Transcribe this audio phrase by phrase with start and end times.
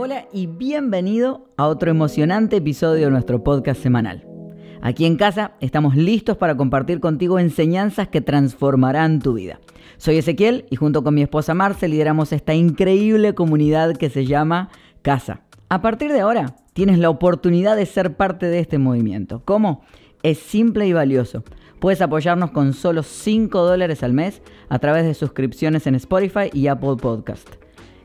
[0.00, 4.24] Hola y bienvenido a otro emocionante episodio de nuestro podcast semanal.
[4.80, 9.58] Aquí en casa estamos listos para compartir contigo enseñanzas que transformarán tu vida.
[9.96, 14.68] Soy Ezequiel y junto con mi esposa Marce lideramos esta increíble comunidad que se llama
[15.02, 15.40] Casa.
[15.68, 19.42] A partir de ahora tienes la oportunidad de ser parte de este movimiento.
[19.44, 19.82] ¿Cómo?
[20.22, 21.42] Es simple y valioso.
[21.80, 26.68] Puedes apoyarnos con solo 5 dólares al mes a través de suscripciones en Spotify y
[26.68, 27.48] Apple Podcast.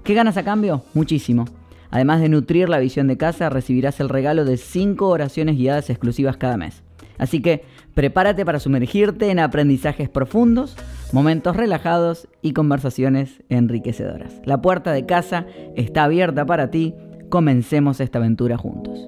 [0.03, 0.81] ¿Qué ganas a cambio?
[0.95, 1.45] Muchísimo.
[1.93, 6.37] Además de nutrir la visión de casa, recibirás el regalo de 5 oraciones guiadas exclusivas
[6.37, 6.81] cada mes.
[7.19, 10.75] Así que prepárate para sumergirte en aprendizajes profundos,
[11.11, 14.33] momentos relajados y conversaciones enriquecedoras.
[14.43, 16.95] La puerta de casa está abierta para ti.
[17.29, 19.07] Comencemos esta aventura juntos.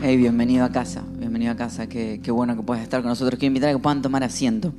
[0.00, 3.38] Hey, bienvenido a casa, bienvenido a casa, qué, bueno que puedas estar con nosotros.
[3.38, 4.72] Quiero invitar a que puedan tomar asiento.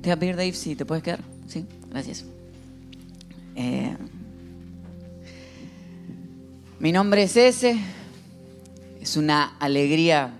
[0.00, 1.33] Te voy a pedir, Dave, si te puedes quedar.
[1.46, 2.24] Sí, gracias.
[3.56, 3.96] Eh,
[6.78, 7.78] mi nombre es ese.
[9.00, 10.32] Es una alegría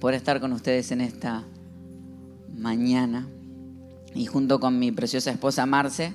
[0.00, 1.44] poder estar con ustedes en esta
[2.56, 3.26] mañana.
[4.14, 6.14] Y junto con mi preciosa esposa Marce,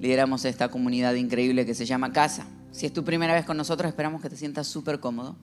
[0.00, 2.46] lideramos esta comunidad increíble que se llama Casa.
[2.72, 5.36] Si es tu primera vez con nosotros, esperamos que te sientas súper cómodo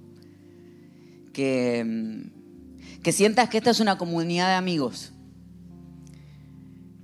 [1.33, 2.23] que,
[3.01, 5.11] que sientas que esta es una comunidad de amigos,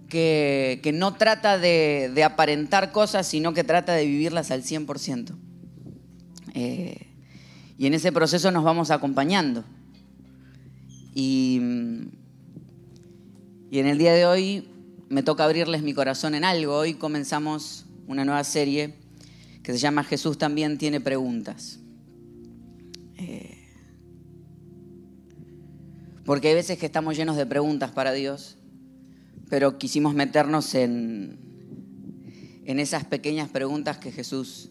[0.10, 5.36] que, no trata de, de, aparentar cosas, sino que trata de vivirlas al 100%.
[6.54, 7.08] Eh,
[7.78, 9.64] y en ese proceso nos vamos acompañando.
[11.16, 11.62] Y,
[13.72, 14.68] y en el día de hoy
[15.10, 16.76] me toca abrirles mi corazón en algo.
[16.76, 18.96] Hoy comenzamos una nueva serie
[19.64, 21.80] que se llama Jesús también tiene preguntas.
[23.18, 23.58] Eh,
[26.26, 28.59] porque hay veces que estamos llenos de preguntas para Dios,
[29.50, 31.40] pero quisimos meternos en,
[32.66, 34.70] en esas pequeñas preguntas que Jesús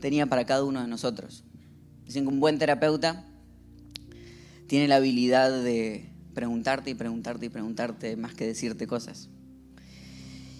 [0.00, 1.44] tenía para cada uno de nosotros.
[2.04, 3.26] Dicen que un buen terapeuta
[4.68, 9.28] tiene la habilidad de preguntarte y preguntarte y preguntarte más que decirte cosas.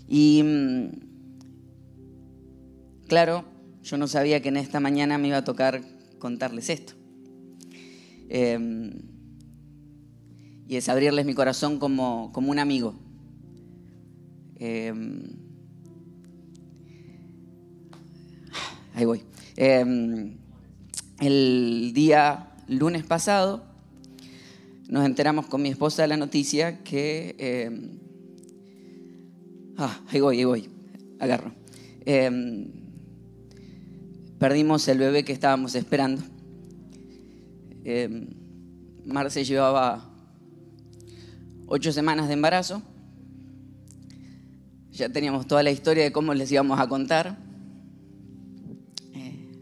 [0.09, 0.43] Y
[3.07, 3.45] claro,
[3.83, 5.83] yo no sabía que en esta mañana me iba a tocar
[6.19, 6.95] contarles esto.
[8.29, 8.91] Eh,
[10.69, 12.95] y es abrirles mi corazón como, como un amigo.
[14.57, 14.93] Eh,
[18.95, 19.23] ahí voy.
[19.57, 20.33] Eh,
[21.21, 23.65] el día lunes pasado
[24.89, 27.37] nos enteramos con mi esposa de la noticia que...
[27.39, 27.91] Eh,
[29.77, 30.69] ah, ahí voy, ahí voy.
[31.19, 31.53] Agarro.
[34.39, 36.23] perdimos el bebé que estábamos esperando.
[39.07, 40.16] Marce llevaba
[41.67, 42.83] ocho semanas de embarazo.
[44.93, 47.37] Ya teníamos toda la historia de cómo les íbamos a contar.
[49.13, 49.53] Eh,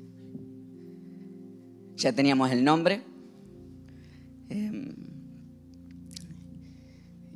[1.97, 3.03] ya teníamos el nombre.
[4.49, 4.95] Eh,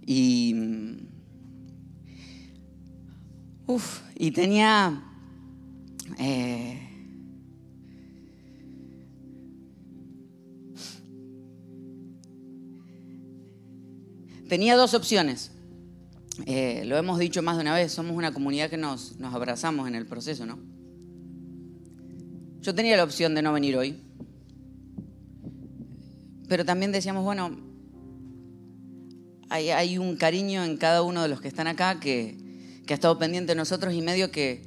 [0.06, 0.54] y.
[3.66, 5.02] Uf, y tenía.
[6.18, 6.88] Eh,
[14.48, 15.53] tenía dos opciones.
[16.47, 19.94] Eh, lo hemos dicho más de una vez, somos una comunidad que nos, abrazamos en
[19.94, 20.59] el proceso, ¿no?
[22.60, 23.97] Yo tenía la opción de no venir hoy,
[26.48, 27.56] pero también decíamos, bueno,
[29.50, 32.37] hay, un cariño en cada uno de los que están acá que,
[32.88, 34.62] ha estado pendiente de nosotros y medio que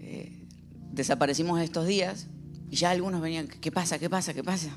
[0.00, 0.46] eh,
[0.92, 2.28] desaparecimos estos días
[2.70, 3.98] y ya algunos venían, ¿qué pasa?
[3.98, 4.32] ¿Qué pasa?
[4.32, 4.70] ¿Qué pasa?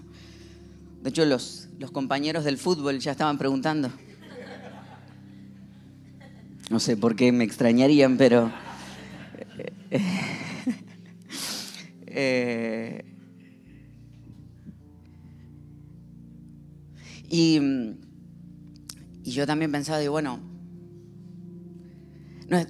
[1.02, 3.90] De hecho, los compañeros del fútbol ya estaban preguntando,
[6.70, 8.52] no sé por qué me extrañarían, pero...
[12.12, 13.06] Eh,
[17.30, 17.62] y,
[19.24, 20.40] y, yo también pensaba, digo, bueno,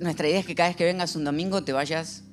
[0.01, 2.25] nuestra idea es que cada vez que vengas un domingo te vayas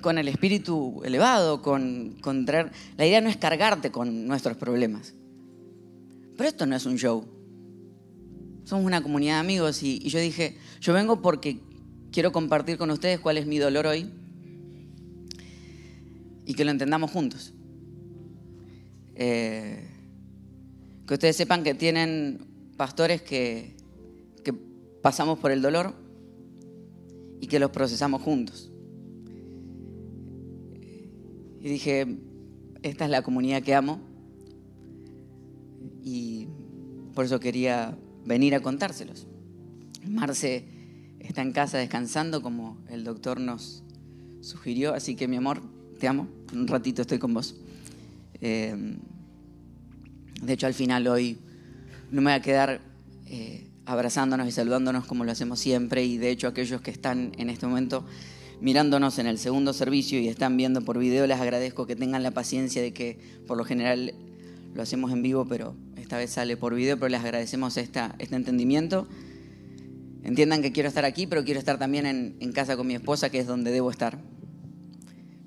[0.00, 2.72] con el espíritu elevado, con, con traer...
[2.98, 5.14] La idea no es cargarte con nuestros problemas.
[6.36, 7.39] Pero esto no es un show
[8.70, 11.58] somos una comunidad de amigos y, yo dije, yo vengo porque
[12.12, 14.08] quiero compartir con ustedes cuál es mi dolor hoy
[16.46, 17.52] y que lo entendamos juntos.
[19.16, 19.88] Eh,
[21.04, 22.46] que ustedes sepan que tienen
[22.76, 23.74] pastores que,
[24.44, 24.52] que
[25.02, 25.92] pasamos por el dolor
[27.40, 28.70] y que los procesamos juntos.
[31.60, 32.06] Y dije,
[32.82, 33.98] esta es la comunidad que amo
[36.04, 36.46] y
[37.16, 39.26] por eso quería venir a contárselos.
[40.06, 40.64] Marce
[41.18, 43.82] está en casa descansando como el doctor nos
[44.40, 44.94] sugirió.
[44.94, 45.62] Así que mi amor,
[45.98, 46.28] te amo.
[46.52, 47.56] Un ratito estoy con vos.
[48.40, 48.96] Eh,
[50.42, 51.38] de hecho, al final hoy
[52.10, 52.80] no me voy a quedar
[53.26, 56.04] eh, abrazándonos y saludándonos como lo hacemos siempre.
[56.04, 58.04] Y de hecho, aquellos que están en este momento
[58.60, 62.30] mirándonos en el segundo servicio y están viendo por video, les agradezco que tengan la
[62.30, 64.14] paciencia de que por lo general
[64.74, 65.74] lo hacemos en vivo, pero
[66.10, 69.06] esta vez sale por video, pero les agradecemos este entendimiento.
[70.24, 73.30] Entiendan que quiero estar aquí, pero quiero estar también en, en casa con mi esposa,
[73.30, 74.18] que es donde debo estar.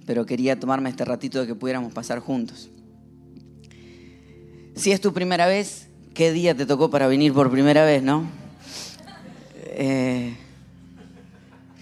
[0.06, 2.70] Pero quería tomarme este ratito de que pudiéramos pasar juntos.
[4.76, 8.26] Si es tu primera vez, ¿qué día te tocó para venir por primera vez, no?
[9.66, 10.34] Eh,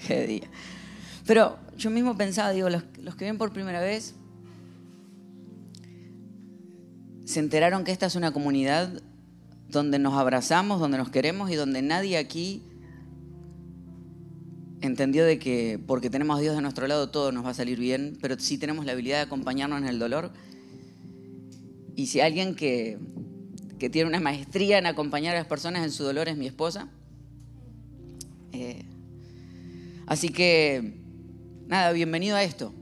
[0.07, 0.47] ¿Qué día?
[1.27, 4.15] Pero yo mismo pensaba, digo, los, los que ven por primera vez
[7.31, 9.01] se enteraron que esta es una comunidad
[9.69, 12.61] donde nos abrazamos, donde nos queremos y donde nadie aquí
[14.81, 17.79] entendió de que porque tenemos a Dios de nuestro lado todo nos va a salir
[17.79, 20.33] bien, pero sí tenemos la habilidad de acompañarnos en el dolor.
[21.95, 22.99] Y si alguien que,
[23.79, 26.89] que tiene una maestría en acompañar a las personas en su dolor es mi esposa.
[28.51, 28.83] Eh,
[30.05, 30.95] así que,
[31.67, 32.73] nada, bienvenido a esto.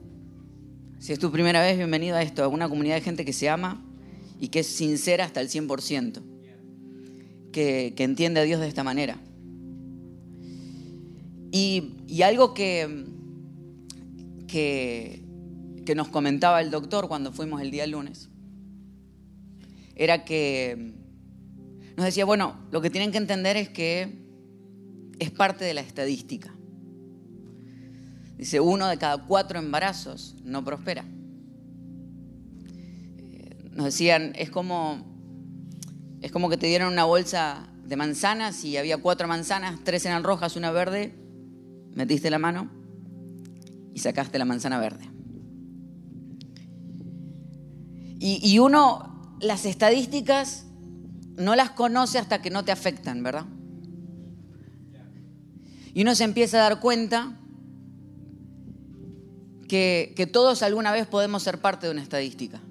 [0.97, 3.47] Si es tu primera vez, bienvenido a esto, a una comunidad de gente que se
[3.47, 3.85] ama
[4.39, 6.21] y que es sincera hasta el 100%,
[7.51, 9.19] que, que entiende a Dios de esta manera.
[11.51, 13.05] Y, y algo que,
[14.47, 15.23] que,
[15.85, 18.29] que nos comentaba el doctor cuando fuimos el día lunes,
[19.95, 20.93] era que
[21.97, 24.25] nos decía, bueno, lo que tienen que entender es que
[25.19, 26.53] es parte de la estadística.
[28.37, 31.03] Dice, uno de cada cuatro embarazos no prospera.
[33.71, 35.05] Nos decían, es como,
[36.21, 40.23] es como que te dieron una bolsa de manzanas y había cuatro manzanas, tres eran
[40.23, 41.15] rojas, una verde,
[41.95, 42.69] metiste la mano
[43.93, 45.09] y sacaste la manzana verde.
[48.19, 50.65] Y, y uno, las estadísticas
[51.37, 53.45] no las conoce hasta que no te afectan, ¿verdad?
[55.93, 57.39] Y uno se empieza a dar cuenta
[59.67, 62.61] que, que, todos alguna vez podemos ser parte de una estadística.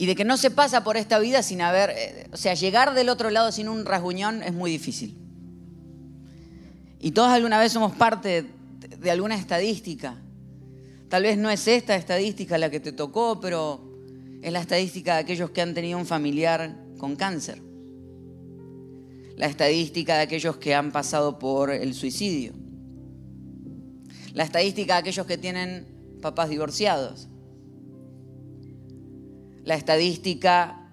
[0.00, 2.94] Y de que no se pasa por esta vida sin haber, eh, o sea, llegar
[2.94, 5.14] del otro lado sin un rasguñón es muy difícil.
[6.98, 10.16] Y todos alguna vez somos parte de, de alguna estadística.
[11.10, 13.92] Tal vez no es esta estadística la que te tocó, pero
[14.40, 17.60] es la estadística de aquellos que han tenido un familiar con cáncer.
[19.36, 22.54] La estadística de aquellos que han pasado por el suicidio.
[24.32, 25.86] La estadística de aquellos que tienen
[26.22, 27.28] papás divorciados.
[29.64, 30.88] La estadística,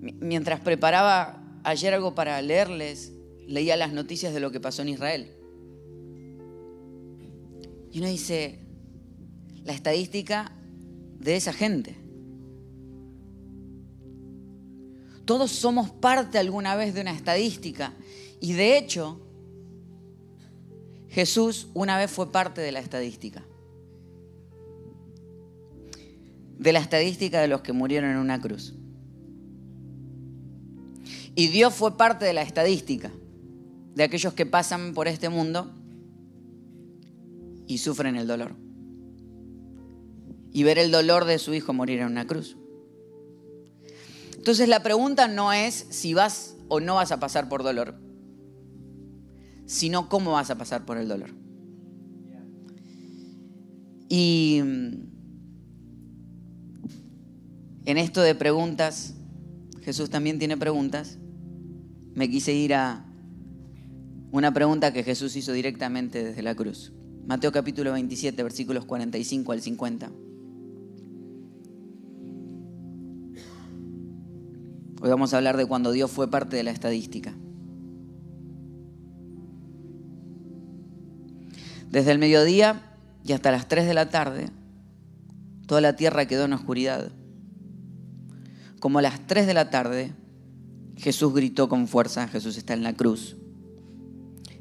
[0.00, 3.12] mientras preparaba ayer algo para leerles,
[3.46, 5.30] leía las noticias de lo que pasó en Israel.
[7.92, 8.60] Y uno dice,
[9.64, 10.52] la estadística
[11.18, 11.96] de esa gente.
[15.24, 17.92] Todos somos parte alguna vez de una estadística.
[18.40, 19.20] Y de hecho,
[21.08, 23.44] Jesús una vez fue parte de la estadística.
[26.60, 28.74] De la estadística de los que murieron en una cruz.
[31.34, 33.10] Y Dios fue parte de la estadística
[33.94, 35.72] de aquellos que pasan por este mundo
[37.66, 38.54] y sufren el dolor.
[40.52, 42.56] Y ver el dolor de su hijo morir en una cruz.
[44.36, 47.94] Entonces la pregunta no es si vas o no vas a pasar por dolor,
[49.66, 51.30] sino cómo vas a pasar por el dolor.
[54.08, 54.62] Y
[57.90, 59.14] en esto de preguntas,
[59.82, 61.18] Jesús también tiene preguntas.
[62.14, 63.04] Me quise ir a
[64.30, 66.92] una pregunta que Jesús hizo directamente desde la cruz.
[67.26, 70.10] Mateo capítulo 27, versículos 45 al 50.
[75.02, 77.34] Hoy vamos a hablar de cuando Dios fue parte de la estadística.
[81.90, 84.50] Desde el mediodía y hasta las 3 de la tarde,
[85.66, 87.10] toda la tierra quedó en oscuridad.
[88.80, 90.12] Como a las 3 de la tarde,
[90.96, 93.36] Jesús gritó con fuerza, Jesús está en la cruz.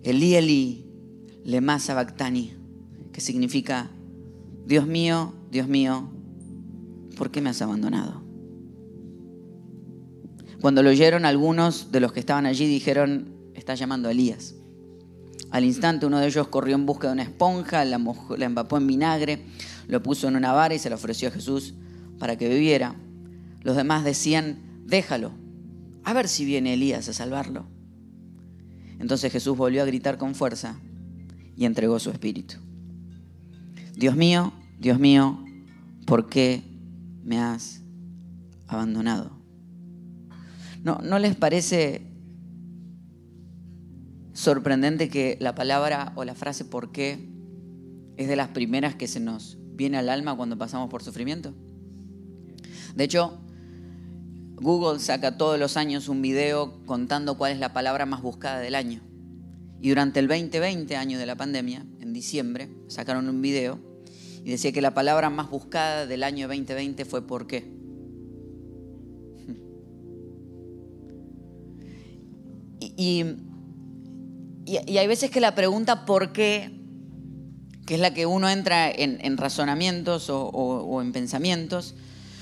[0.04, 0.86] Elí, Elí,
[1.46, 2.54] lema sabactani,
[3.14, 3.90] que significa,
[4.66, 6.10] Dios mío, Dios mío,
[7.18, 8.22] ¿por qué me has abandonado?
[10.62, 14.56] Cuando lo oyeron, algunos de los que estaban allí dijeron, está llamando a Elías.
[15.52, 17.98] Al instante uno de ellos corrió en busca de una esponja, la,
[18.38, 19.46] la empapó en vinagre,
[19.88, 21.74] lo puso en una vara y se lo ofreció a Jesús
[22.20, 22.96] para que bebiera.
[23.62, 25.32] Los demás decían, déjalo,
[26.04, 27.68] a ver si viene Elías a salvarlo.
[29.00, 30.80] Entonces Jesús volvió a gritar con fuerza
[31.56, 32.56] y entregó su espíritu.
[33.96, 35.44] Dios mío, Dios mío,
[36.06, 36.64] ¿por qué
[37.24, 37.82] me has
[38.68, 39.32] abandonado?
[40.84, 42.08] ¿No, ¿No les parece
[44.34, 47.30] sorprendente que la palabra o la frase por qué
[48.16, 51.54] es de las primeras que se nos viene al alma cuando pasamos por sufrimiento?
[52.96, 53.40] De hecho,
[54.62, 58.76] Google saca todos los años un video contando cuál es la palabra más buscada del
[58.76, 59.02] año.
[59.82, 63.80] Y durante el 2020, año de la pandemia, en diciembre, sacaron un video
[64.44, 67.72] y decía que la palabra más buscada del año 2020 fue ¿por qué?
[72.82, 73.24] Y,
[74.66, 76.78] y, hay veces que la pregunta ¿por qué?
[77.86, 81.96] que es la que uno entra en, razonamientos o en pensamientos,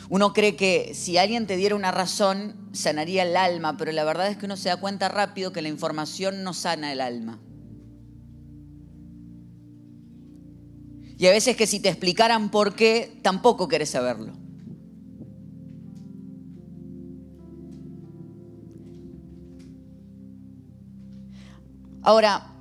[0.09, 4.29] uno cree que si alguien te diera una razón, sanaría el alma, pero la verdad
[4.29, 7.39] es que uno se da cuenta rápido que la información no sana el alma.
[11.17, 14.33] Y a veces que si te explicaran por qué, tampoco querés saberlo.
[22.03, 22.53] Ahora,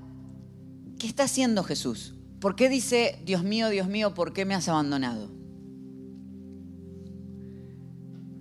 [0.98, 2.14] ¿qué está haciendo Jesús?
[2.40, 5.35] ¿Por qué dice, Dios mío, Dios mío, ¿por qué me has abandonado?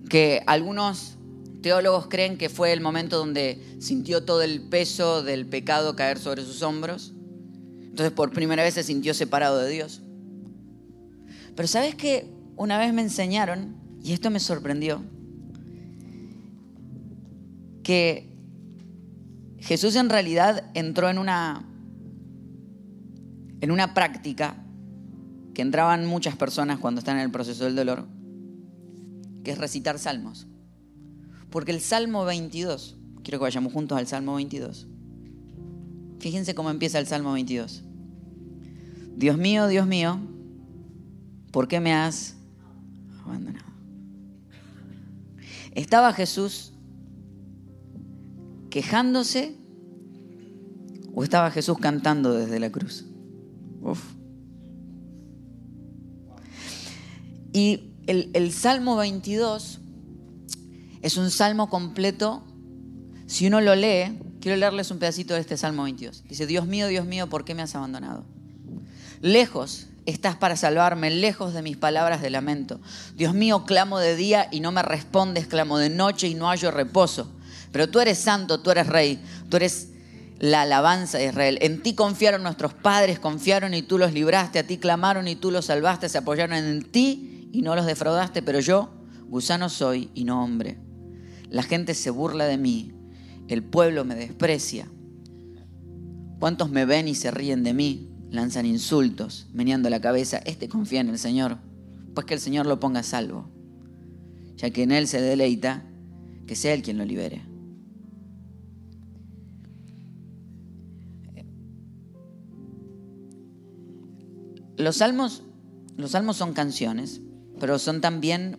[0.08, 1.16] Que algunos
[1.62, 6.42] teólogos creen que fue el momento donde sintió todo el peso del pecado caer sobre
[6.42, 7.12] sus hombros.
[7.80, 10.02] Entonces por primera vez se sintió separado de Dios.
[11.54, 15.02] Pero sabes que una vez me enseñaron, y esto me sorprendió,
[17.82, 18.36] que
[19.58, 21.66] Jesús en realidad entró en una,
[23.60, 24.62] en una práctica
[25.54, 28.06] que entraban muchas personas cuando están en el proceso del dolor,
[29.46, 30.48] que es recitar salmos.
[31.50, 34.88] Porque el Salmo 22, quiero que vayamos juntos al Salmo 22.
[36.18, 37.84] Fíjense cómo empieza el Salmo 22.
[39.14, 40.18] Dios mío, Dios mío,
[41.52, 42.34] ¿por qué me has
[43.24, 43.66] abandonado?
[45.76, 46.72] ¿Estaba Jesús
[48.68, 49.56] quejándose
[51.14, 53.06] o estaba Jesús cantando desde la cruz?
[53.80, 54.02] Uf.
[57.52, 59.80] Y el, Salmo 22
[61.02, 62.44] es un salmo completo.
[63.26, 66.24] Si uno lo lee, quiero leerles un pedacito de este Salmo 22.
[66.28, 68.24] Dice, Dios mío, Dios mío, ¿por qué me has abandonado?
[69.20, 72.80] Lejos estás para salvarme, lejos de mis palabras de lamento.
[73.16, 76.70] Dios mío, clamo de día y no me respondes, clamo de noche y no hallo
[76.70, 77.32] reposo.
[77.72, 79.20] Pero tú eres santo, tú eres rey,
[79.50, 79.88] tú eres
[80.38, 81.58] la alabanza de Israel.
[81.60, 85.50] En ti confiaron nuestros padres, confiaron y tú los libraste, a ti clamaron y tú
[85.50, 88.90] los salvaste, se apoyaron en ti y no los defraudaste, pero yo,
[89.30, 90.76] gusano soy y no hombre.
[91.48, 92.92] La gente se burla de mí,
[93.48, 94.90] el pueblo me desprecia.
[96.38, 98.10] ¿Cuántos me ven y se ríen de mí?
[98.30, 100.36] Lanzan insultos, meneando la cabeza.
[100.44, 101.56] Este confía en el Señor,
[102.14, 103.48] pues que el Señor lo ponga a salvo,
[104.56, 105.86] ya que en Él se deleita,
[106.46, 107.40] que sea Él quien lo libere.
[114.76, 115.42] Los salmos,
[115.96, 117.22] los salmos son canciones
[117.58, 118.58] pero son también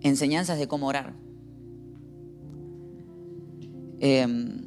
[0.00, 1.14] enseñanzas de cómo orar.
[4.00, 4.64] Em,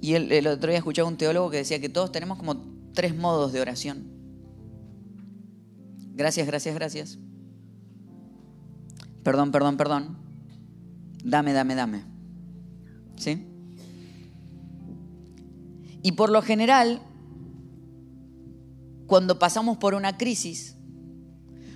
[0.00, 3.52] y el, otro día escuchaba un teólogo que decía que todos tenemos como tres modos
[3.52, 4.04] de oración.
[6.14, 7.18] Gracias, gracias, gracias.
[9.22, 10.16] Perdón, perdón, perdón.
[11.24, 12.04] Dame, dame, dame.
[13.16, 13.46] ¿Sí?
[16.02, 17.02] Y por lo general,
[19.06, 20.76] cuando pasamos por una crisis,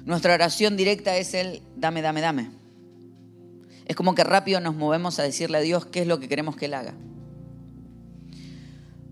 [0.05, 2.51] nuestra oración directa es el dame, dame, dame.
[3.87, 6.57] Es como que rápido nos movemos a decirle a Dios qué es lo que queremos
[6.57, 6.95] que Él haga.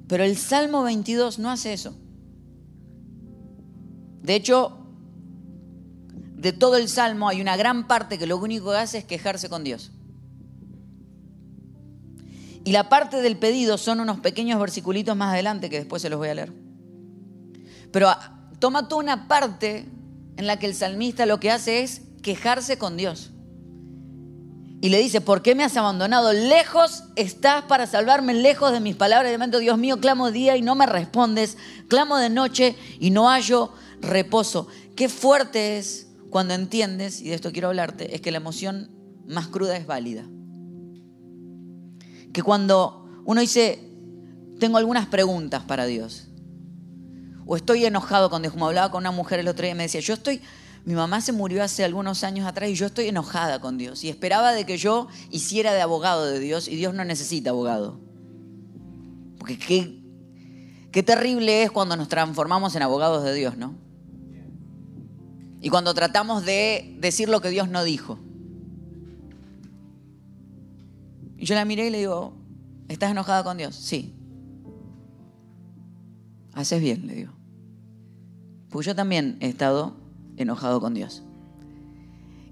[0.07, 1.95] Pero el Salmo 22 no hace eso.
[4.23, 4.79] De hecho,
[6.37, 9.49] de todo el Salmo hay una gran parte que lo único que hace es quejarse
[9.49, 9.93] con Dios.
[12.65, 16.19] Y la parte del pedido son unos pequeños versiculitos más adelante que después se los
[16.19, 16.68] voy a leer.
[17.93, 18.11] Pero
[18.59, 19.87] toma toda una parte
[20.37, 23.31] en la que el salmista lo que hace es quejarse con Dios.
[24.81, 26.33] Y le dice, ¿por qué me has abandonado?
[26.33, 29.37] Lejos estás para salvarme, lejos de mis palabras.
[29.37, 31.57] De Dios mío, clamo día y no me respondes.
[31.89, 34.69] Clamo de noche y no hallo reposo.
[34.95, 38.91] Qué fuerte es cuando entiendes, y de esto quiero hablarte, es que la emoción
[39.27, 40.25] más cruda es válida.
[42.33, 43.81] Que cuando uno dice,
[44.61, 46.28] tengo algunas preguntas para Dios
[47.49, 50.01] o estoy enojado con Dios, como hablaba con una mujer el otro día me decía,
[50.01, 50.41] yo estoy
[50.85, 54.09] mi mamá se murió hace algunos años atrás y yo estoy enojada con Dios y
[54.09, 58.01] esperaba de que yo hiciera de abogado de Dios y Dios no necesita abogado.
[59.39, 60.01] Porque qué,
[60.91, 63.75] qué terrible es cuando nos transformamos en abogados de Dios, ¿no?
[65.61, 68.19] Y cuando tratamos de decir lo que Dios no dijo.
[71.37, 72.35] Y yo la miré y le digo,
[72.89, 73.75] ¿estás enojada con Dios?
[73.75, 74.15] Sí.
[76.55, 77.38] Haces bien, le digo.
[78.71, 79.97] Porque yo también he estado
[80.37, 81.23] enojado con Dios.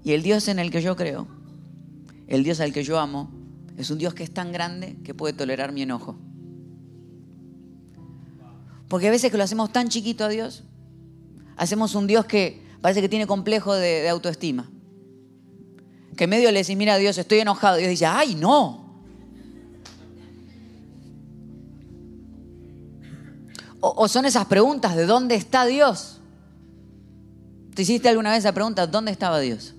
[0.03, 1.27] Y el Dios en el que yo creo,
[2.27, 3.31] el Dios al que yo amo,
[3.77, 6.17] es un Dios que es tan grande que puede tolerar mi enojo.
[8.87, 10.63] Porque a veces que lo hacemos tan chiquito a Dios,
[11.57, 14.69] hacemos un Dios que parece que tiene complejo de, autoestima.
[16.15, 17.77] Que medio le decís, mira Dios, estoy enojado.
[17.77, 18.86] Dios dice, ay, no.
[23.79, 26.19] O son esas preguntas de dónde está Dios.
[27.77, 28.87] ¿Te hiciste alguna vez esa pregunta?
[28.87, 29.75] ¿Dónde estaba Dios?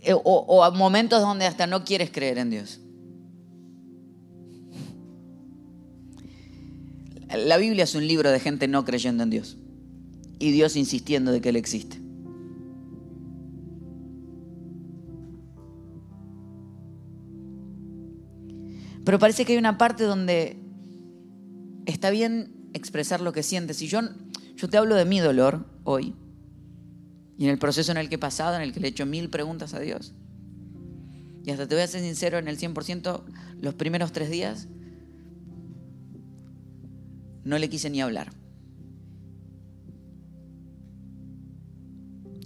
[0.00, 2.80] Eh, o, o a momentos donde hasta no quieres creer en Dios.
[7.28, 9.56] La Biblia es un libro de gente no creyendo en Dios
[10.38, 12.07] y Dios insistiendo de que Él existe.
[19.08, 20.58] Pero parece que hay una parte donde
[21.86, 23.80] está bien expresar lo que sientes.
[23.80, 24.00] Y yo,
[24.54, 26.14] yo te hablo de mi dolor hoy
[27.38, 29.06] y en el proceso en el que he pasado, en el que le he hecho
[29.06, 30.12] mil preguntas a Dios.
[31.42, 33.22] Y hasta te voy a ser sincero, en el 100%,
[33.62, 34.68] los primeros tres días,
[37.44, 38.30] no le quise ni hablar.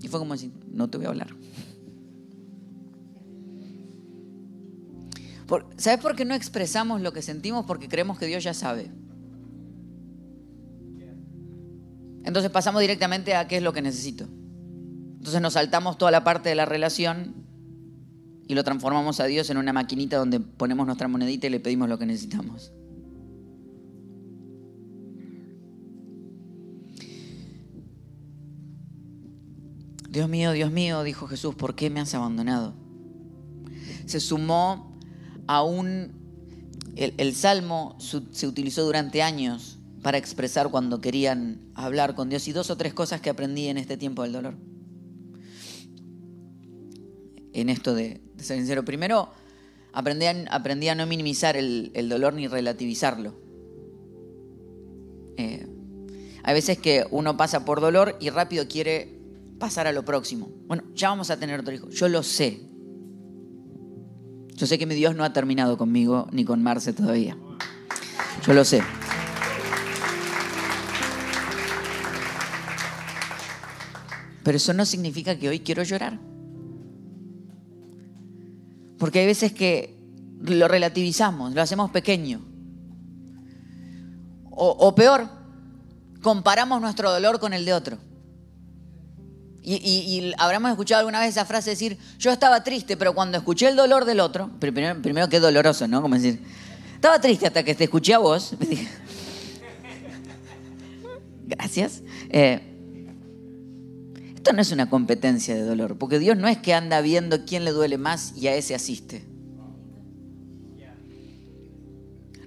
[0.00, 1.34] Y fue como decir, no te voy a hablar.
[5.76, 7.66] ¿Sabes por qué no expresamos lo que sentimos?
[7.66, 8.90] Porque creemos que Dios ya sabe.
[12.24, 14.24] Entonces pasamos directamente a qué es lo que necesito.
[14.24, 17.34] Entonces nos saltamos toda la parte de la relación
[18.46, 21.88] y lo transformamos a Dios en una maquinita donde ponemos nuestra monedita y le pedimos
[21.88, 22.72] lo que necesitamos.
[30.08, 32.74] Dios mío, Dios mío, dijo Jesús, ¿por qué me has abandonado?
[34.04, 34.91] Se sumó
[35.46, 36.20] a un...
[36.96, 42.70] El, salmo se utilizó durante años para expresar cuando querían hablar con Dios y dos
[42.70, 44.54] o tres cosas que aprendí en este tiempo del dolor.
[47.52, 48.84] En esto de, ser sincero.
[48.84, 49.30] Primero,
[49.92, 53.34] aprendí a, aprendí a no minimizar el, dolor ni relativizarlo.
[55.36, 55.66] Eh,
[56.42, 59.20] hay veces que uno pasa por dolor y rápido quiere
[59.60, 60.50] pasar a lo próximo.
[60.66, 61.88] Bueno, ya vamos a tener otro hijo.
[61.90, 62.60] Yo lo sé.
[64.62, 67.36] Yo sé que mi Dios no ha terminado conmigo ni con Marce todavía.
[68.46, 68.80] Yo lo sé.
[74.44, 76.20] Pero eso no significa que hoy quiero llorar.
[79.00, 79.98] Porque hay veces que
[80.42, 82.40] lo relativizamos, lo hacemos pequeño.
[84.48, 85.28] O, peor,
[86.22, 87.98] comparamos nuestro dolor con el de otro.
[89.64, 93.68] Y, y, habremos escuchado alguna vez esa frase decir, yo estaba triste, pero cuando escuché
[93.68, 96.02] el dolor del otro, primero, que doloroso, ¿no?
[96.02, 96.40] Como decir,
[96.94, 98.54] estaba triste hasta que te escuché a vos.
[101.46, 102.02] Gracias.
[102.30, 102.60] Eh,
[104.34, 107.64] esto no es una competencia de dolor, porque Dios no es que anda viendo quién
[107.64, 109.24] le duele más y a ese asiste.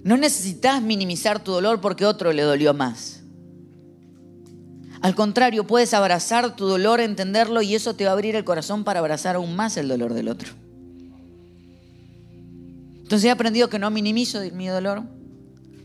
[0.02, 3.15] No necesitas minimizar tu dolor porque otro le dolió más.
[5.06, 8.82] Al contrario, puedes abrazar tu dolor, entenderlo y eso te va a abrir el corazón
[8.82, 10.52] para abrazar aún más el dolor del otro.
[13.04, 15.04] Entonces he aprendido que no minimizo mi dolor,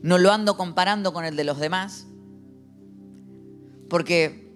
[0.02, 2.08] no lo ando comparando con el de los demás,
[3.92, 4.56] porque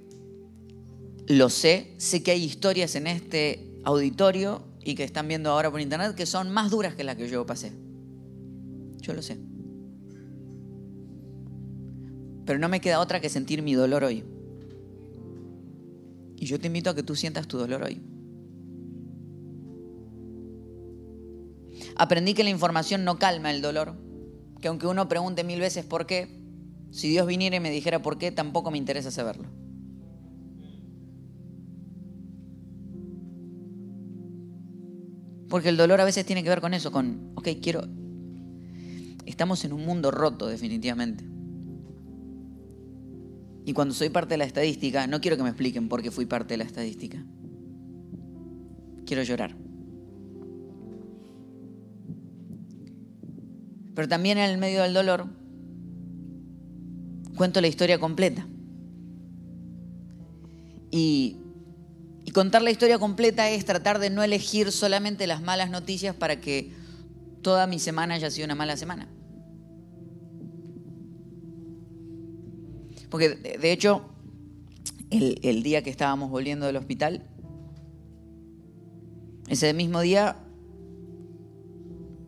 [1.28, 5.80] lo sé, sé que hay historias en este auditorio y que están viendo ahora por
[5.80, 7.72] internet que son más duras que las que yo pasé.
[9.00, 9.38] Yo lo sé.
[12.48, 14.24] Pero no me queda otra que sentir mi dolor hoy.
[16.38, 18.02] Y yo te invito a que tú sientas tu dolor hoy.
[21.96, 23.96] Aprendí que la información no calma el dolor,
[24.62, 26.42] que aunque uno pregunte mil veces por qué,
[26.92, 29.50] si Dios viniera y me dijera por qué, tampoco me interesa saberlo.
[35.50, 37.88] Porque el dolor a veces tiene que ver con eso, con, ok, quiero...
[39.26, 41.35] Estamos en un mundo roto definitivamente.
[43.66, 46.28] Y cuando soy parte de la estadística, no quiero que me expliquen por qué fui
[46.28, 47.18] parte de la estadística.
[49.08, 49.56] Quiero llorar.
[53.96, 55.28] Pero también en el medio del dolor,
[57.36, 58.46] cuento la historia completa.
[60.92, 61.38] Y,
[62.24, 66.40] y contar la historia completa es tratar de no elegir solamente las malas noticias para
[66.40, 66.72] que
[67.42, 69.08] toda mi semana haya sido una mala semana.
[73.10, 74.04] Porque de hecho,
[75.10, 77.24] el, día que estábamos volviendo del hospital,
[79.48, 80.38] ese mismo día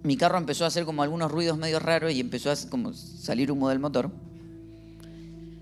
[0.03, 3.69] mi carro empezó a hacer como algunos ruidos medio raros y empezó a salir humo
[3.69, 4.09] del motor.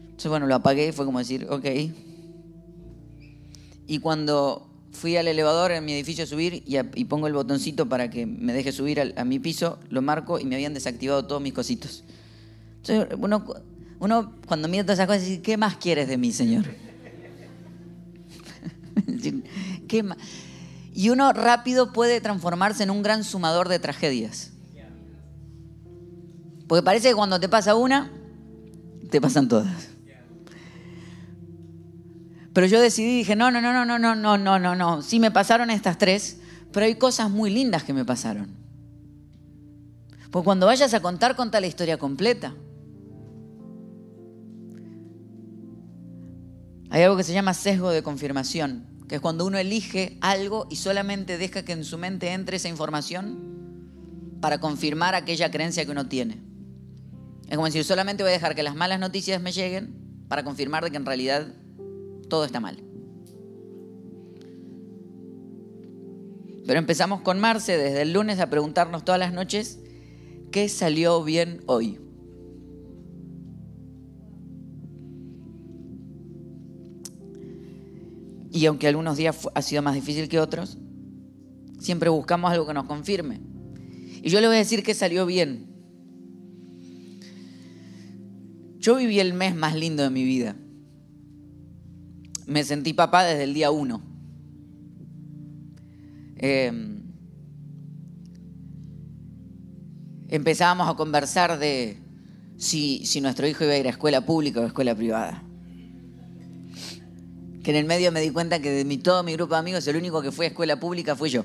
[0.04, 1.66] Entonces, bueno, lo apagué y fue como decir, ok.
[3.88, 8.10] Y cuando fui al elevador en mi edificio a subir y, pongo el botoncito para
[8.10, 11.54] que me deje subir a mi piso, lo marco y me habían desactivado todos mis
[11.54, 12.04] cositos.
[12.78, 13.46] Entonces, uno
[14.00, 16.66] uno cuando mira todas esas cosas dice, ¿qué más quieres de mí, Señor?
[19.88, 20.18] ¿Qué más?
[20.94, 24.52] Y uno rápido puede transformarse en un gran sumador de tragedias.
[26.68, 28.12] Porque parece que cuando te pasa una,
[29.12, 29.90] te pasan todas.
[32.54, 35.02] Pero yo decidí, dije, no, no, no, no, no, no, no, no, no.
[35.02, 36.38] Sí me pasaron estas tres,
[36.72, 38.48] pero hay cosas muy lindas que me pasaron.
[40.32, 42.54] Porque cuando vayas a contar, conta la historia completa.
[46.90, 50.78] Hay algo que se llama sesgo de confirmación, que es cuando uno elige algo y
[50.78, 56.08] solamente deja que en su mente entre esa información para confirmar aquella creencia que uno
[56.08, 56.42] tiene.
[57.48, 60.84] Es como decir, solamente voy a dejar que las malas noticias me lleguen para confirmar
[60.84, 61.48] de que en realidad
[62.30, 62.78] todo está mal.
[66.66, 69.80] Pero empezamos con Marce desde el lunes a preguntarnos todas las noches
[70.52, 72.00] qué salió bien hoy.
[78.56, 80.78] Y aunque algunos días ha sido más difícil que otros,
[81.78, 83.42] siempre buscamos algo que nos confirme.
[84.24, 85.68] Y yo le voy a decir que salió bien.
[88.80, 90.56] Yo viví el mes más lindo de mi vida.
[92.48, 94.02] Me sentí papá desde el día uno.
[96.38, 97.02] Em,
[100.30, 101.98] empezábamos a conversar de
[102.56, 105.44] si, si nuestro hijo iba a ir a escuela pública o a escuela privada
[107.66, 109.88] que en el medio me di cuenta que de mi, todo mi grupo de amigos
[109.88, 111.44] el único que fue a escuela pública fui yo.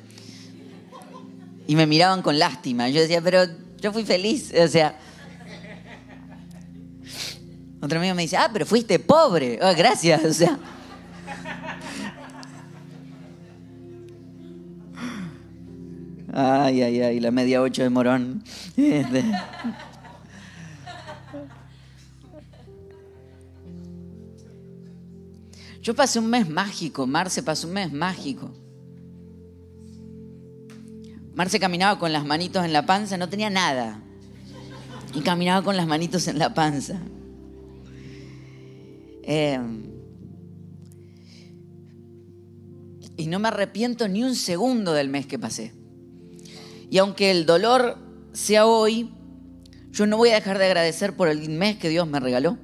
[1.67, 2.91] Y me miraban con lástima.
[2.91, 3.45] Yo decía, pero
[3.81, 4.53] yo fui feliz.
[4.53, 4.99] O sea.
[7.81, 9.59] Otro amigo me dice, ah, pero fuiste pobre.
[9.63, 10.23] Oh, gracias.
[10.23, 10.59] O sea.
[16.35, 18.45] Ay, ay, ay, la media ocho de Morón.
[25.83, 28.51] Yo pasé un mes mágico, Marce pasó un mes mágico.
[31.35, 34.03] Marce caminaba con las manitos en la panza, no tenía nada.
[35.15, 37.01] Y caminaba con las manitos en la panza.
[39.23, 39.85] Em,
[43.17, 45.73] y no me arrepiento ni un segundo del mes que pasé.
[46.91, 47.97] Y aunque el dolor
[48.33, 49.11] sea hoy,
[49.93, 52.59] yo no voy a dejar de agradecer por el mes que Dios me regaló.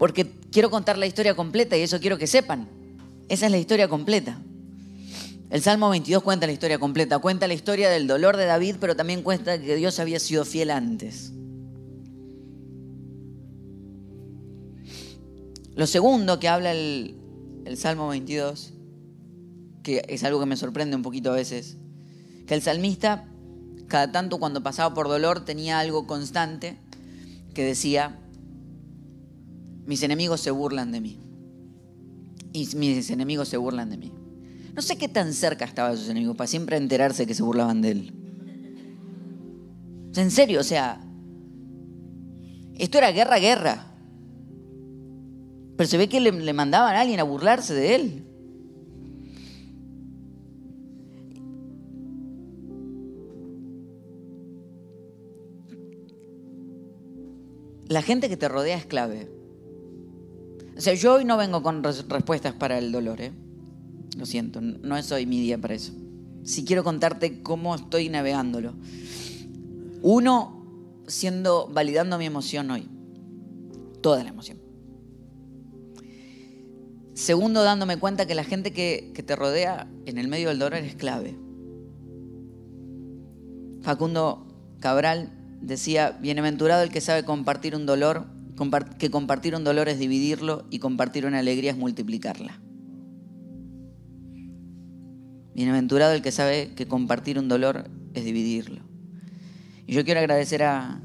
[0.00, 2.66] Porque quiero contar la historia completa y eso quiero que sepan.
[3.28, 4.40] Esa es la historia completa.
[5.50, 8.96] El Salmo 22 cuenta la historia completa, cuenta la historia del dolor de David, pero
[8.96, 11.34] también cuenta que Dios había sido fiel antes.
[15.74, 17.14] Lo segundo que habla el,
[17.76, 18.72] Salmo 22,
[19.82, 21.76] que es algo que me sorprende un poquito a veces,
[22.46, 23.28] que el salmista,
[23.86, 26.78] cada tanto cuando pasaba por dolor, tenía algo constante
[27.52, 28.18] que decía,
[29.86, 31.18] mis enemigos se burlan de mí.
[32.52, 34.12] Y mis enemigos se burlan de mí.
[34.74, 37.82] No sé qué tan cerca estaba de sus enemigos para siempre enterarse que se burlaban
[37.82, 38.12] de él.
[40.16, 41.00] En serio, o sea,
[42.76, 43.86] esto era guerra, guerra.
[45.76, 48.26] Pero se ve que le, le mandaban a alguien a burlarse de él.
[57.88, 59.39] La gente que te rodea es clave.
[60.80, 63.32] O sea, yo hoy no vengo con respuestas para el dolor, ¿eh?
[64.16, 65.92] Lo siento, no es hoy mi día para eso.
[66.42, 68.72] Si quiero contarte cómo estoy navegándolo.
[70.00, 72.88] Uno, siendo, validando mi emoción hoy.
[74.00, 74.56] Toda la emoción.
[77.12, 80.78] Segundo, dándome cuenta que la gente que, que te rodea en el medio del dolor
[80.78, 81.36] es clave.
[83.82, 84.46] Facundo
[84.80, 88.39] Cabral decía, bienaventurado el que sabe compartir un dolor
[88.98, 92.60] que compartir un dolor es dividirlo y compartir una alegría es multiplicarla.
[95.54, 98.82] Bienaventurado el que sabe que compartir un dolor es dividirlo.
[99.86, 101.00] Y yo quiero agradecer a,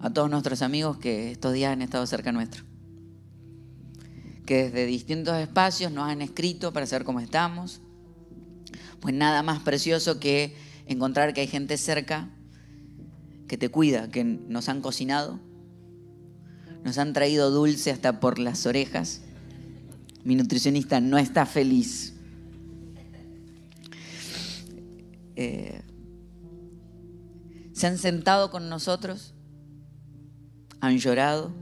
[0.00, 2.64] a todos nuestros amigos que estos días han estado cerca nuestro.
[4.44, 7.80] Que desde distintos espacios nos han escrito para saber cómo estamos.
[9.00, 12.30] Pues nada más precioso que encontrar que hay gente cerca
[13.46, 15.40] que te cuida, que nos han cocinado,
[16.84, 19.22] nos han traído dulce hasta por las orejas.
[20.24, 22.14] Mi nutricionista no está feliz.
[25.36, 25.80] Eh,
[27.72, 29.34] se han sentado con nosotros,
[30.80, 31.52] han llorado,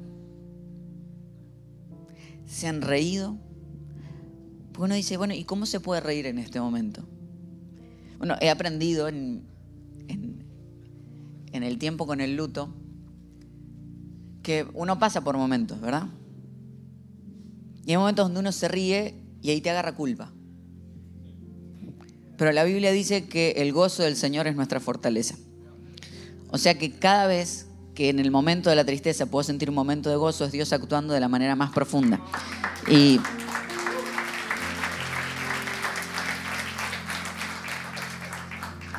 [2.46, 3.37] se han reído.
[4.72, 7.07] Porque uno dice, bueno, ¿y cómo se puede reír en este momento?
[8.18, 9.44] Bueno, he aprendido en,
[10.09, 12.74] en el tiempo con el luto
[14.46, 16.06] que uno pasa por momentos, ¿verdad?
[17.85, 20.32] Y hay momentos donde uno se ríe y ahí te agarra culpa.
[22.38, 25.35] Pero la Biblia dice que el gozo del Señor es nuestra fortaleza.
[26.52, 29.74] O sea que cada vez que en el momento de la tristeza puedo sentir un
[29.74, 32.20] momento de gozo, es Dios actuando de la manera más profunda.
[32.88, 33.18] Y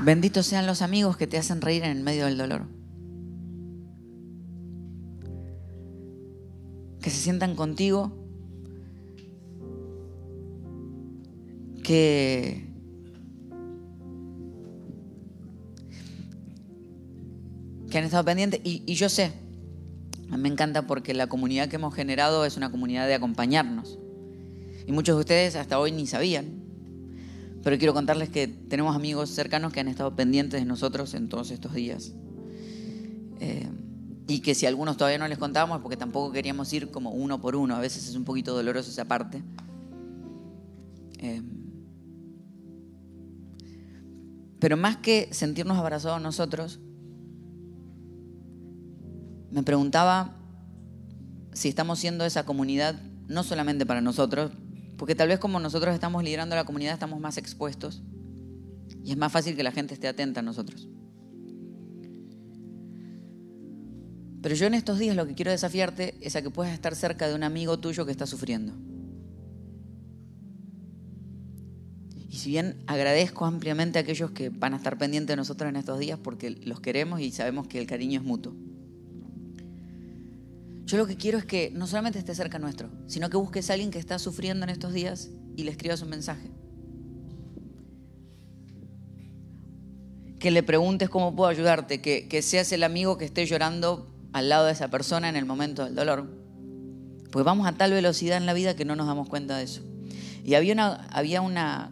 [0.02, 2.77] benditos sean los amigos que te hacen reír en el medio del dolor.
[7.08, 8.12] Que se sientan contigo.
[11.82, 12.68] Que
[17.90, 18.60] que han estado pendientes.
[18.66, 19.32] Y, yo sé,
[20.38, 23.98] me encanta porque la comunidad que hemos generado es una comunidad de acompañarnos.
[24.86, 26.62] Y muchos de ustedes hasta hoy ni sabían.
[27.64, 31.52] Pero quiero contarles que tenemos amigos cercanos que han estado pendientes de nosotros en todos
[31.52, 32.12] estos días.
[33.40, 33.70] Eh,
[34.28, 37.56] y que si algunos todavía no les contábamos, porque tampoco queríamos ir como uno por
[37.56, 39.42] uno, a veces es un poquito doloroso esa parte.
[41.20, 41.42] Eh,
[44.60, 46.80] pero más que sentirnos abrazados nosotros,
[49.50, 50.36] me preguntaba
[51.54, 54.52] si estamos siendo esa comunidad no solamente para nosotros,
[54.98, 58.04] porque tal vez como nosotros estamos liderando la comunidad estamos más expuestos
[59.04, 60.90] y es más fácil que la gente esté atenta a nosotros.
[64.42, 67.28] Pero yo en estos días lo que quiero desafiarte es a que puedas estar cerca
[67.28, 68.74] de un amigo tuyo que está sufriendo.
[72.30, 75.76] Y si bien agradezco ampliamente a aquellos que van a estar pendientes de nosotros en
[75.76, 78.54] estos días porque los queremos y sabemos que el cariño es mutuo.
[80.88, 83.74] Yo lo que quiero es que no solamente esté cerca nuestro, sino que busques a
[83.74, 86.50] alguien que está sufriendo en estos días y le escribas un mensaje.
[90.40, 94.66] Que le preguntes cómo puedo ayudarte, que, seas el amigo que esté llorando al lado
[94.66, 96.28] de esa persona en el momento del dolor.
[97.32, 99.82] Pues vamos a tal velocidad en la vida que no nos damos cuenta de eso.
[100.44, 101.92] Y había una, había una,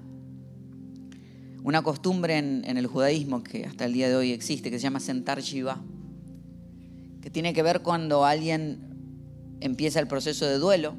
[1.64, 4.84] una costumbre en, en, el judaísmo que hasta el día de hoy existe, que se
[4.84, 5.82] llama sentar shiva
[7.26, 10.94] que tiene que ver cuando alguien empieza el proceso de duelo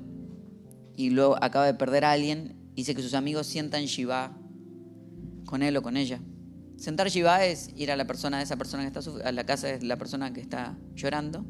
[0.97, 4.37] y luego acaba de perder a alguien, dice que sus amigos sientan Shiva
[5.45, 6.19] con él o con ella.
[6.77, 9.83] Sentar Shiva es ir a la persona esa persona que está a la casa de
[9.83, 11.45] la persona que está llorando,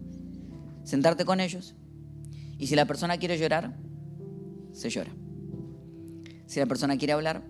[0.85, 1.75] sentarte con ellos
[2.59, 3.77] y si la persona quiere llorar,
[4.73, 5.13] se llora.
[6.47, 7.43] Si la persona quiere hablar,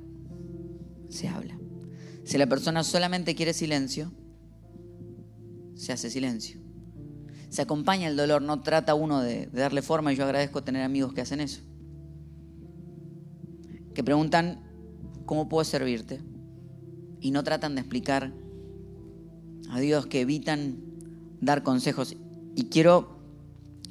[1.08, 1.58] se habla.
[2.24, 4.12] Si la persona solamente quiere silencio,
[5.74, 6.66] se hace silencio
[7.48, 11.12] se acompaña el dolor, no trata uno de, darle forma y yo agradezco tener amigos
[11.12, 11.62] que hacen eso.
[13.94, 14.62] Que preguntan,
[15.24, 16.20] ¿cómo puedo servirte?
[17.20, 18.32] Y no tratan de explicar
[19.70, 20.76] a Dios, que evitan
[21.40, 22.16] dar consejos.
[22.54, 23.18] Y quiero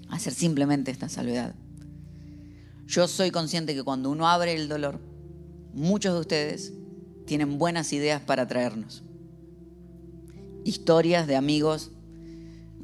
[0.10, 1.56] hacer simplemente esta salvedad.
[2.88, 5.00] Yo soy consciente que cuando uno abre el dolor,
[5.74, 6.74] muchos de ustedes
[7.26, 9.04] tienen buenas ideas para traernos.
[10.64, 11.92] Historias de amigos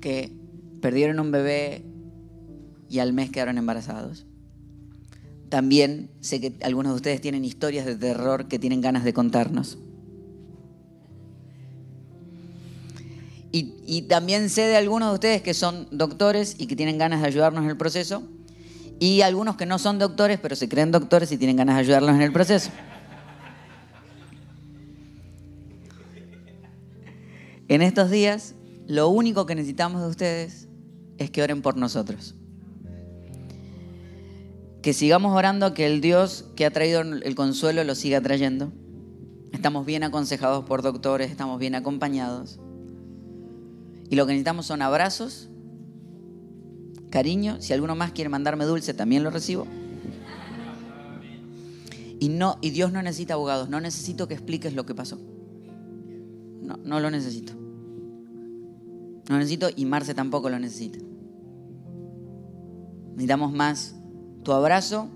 [0.01, 0.33] que
[0.81, 1.85] perdieron un bebé
[2.89, 4.25] y al mes quedaron embarazados.
[5.49, 9.77] También sé que algunos de ustedes tienen historias de terror que tienen ganas de contarnos.
[13.53, 17.27] Y, también sé de algunos de ustedes que son doctores y que tienen ganas de
[17.27, 18.23] ayudarnos en el proceso.
[18.97, 22.15] Y algunos que no son doctores, pero se creen doctores y tienen ganas de ayudarnos
[22.15, 22.71] en el proceso.
[27.67, 28.55] En estos días,
[28.87, 30.69] lo único que necesitamos de ustedes
[31.17, 32.35] es que oren por nosotros.
[34.81, 38.71] Que sigamos orando, que el Dios que ha traído el consuelo lo siga trayendo.
[39.51, 42.60] Estamos bien aconsejados por doctores, estamos bien acompañados.
[44.11, 45.49] Y lo que necesitamos son abrazos,
[47.09, 47.61] cariño.
[47.61, 49.65] Si alguno más quiere mandarme dulce, también lo recibo.
[52.19, 55.17] Y, no, y Dios no necesita abogados, no necesito que expliques lo que pasó.
[56.61, 57.53] No, no lo necesito.
[59.29, 60.99] No lo necesito y Marce tampoco lo necesita.
[63.11, 63.95] Necesitamos más
[64.43, 65.07] tu abrazo,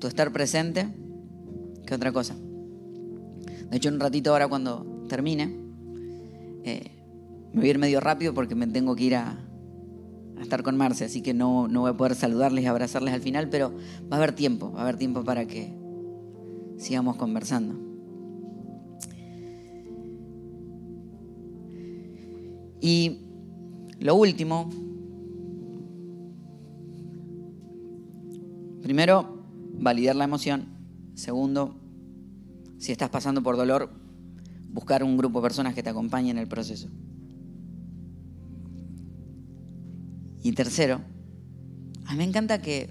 [0.00, 0.88] tu estar presente,
[1.86, 2.34] que otra cosa.
[3.70, 5.60] De hecho, un ratito ahora cuando termine,
[6.64, 7.01] eh,
[7.52, 9.38] me voy a ir medio rápido porque me tengo que ir a,
[10.40, 13.48] estar con Marce, así que no, no voy a poder saludarles y abrazarles al final,
[13.48, 13.72] pero
[14.10, 15.72] va a haber tiempo, va a haber tiempo para que
[16.78, 17.76] sigamos conversando.
[22.80, 23.20] Y
[24.00, 24.68] lo último,
[28.82, 30.66] primero, validar la emoción.
[31.14, 31.76] Segundo,
[32.78, 33.90] si estás pasando por dolor,
[34.68, 36.88] buscar un grupo de personas que te acompañen en el proceso.
[40.42, 41.00] Y tercero,
[42.04, 42.90] a mí me encanta que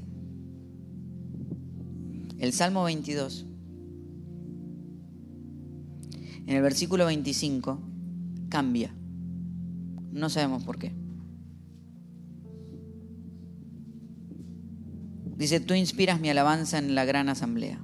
[2.40, 3.46] el Salmo 22,
[6.48, 7.80] en el versículo 25,
[8.50, 8.96] cambia.
[10.12, 10.94] No sabemos por qué.
[15.38, 17.84] Dice, tú inspiras mi alabanza en la gran asamblea.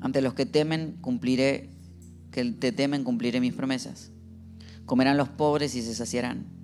[0.00, 1.70] Ante los que temen, cumpliré,
[2.30, 4.10] que te temen, cumpliré mis promesas.
[4.86, 6.55] Comerán los pobres y se saciarán.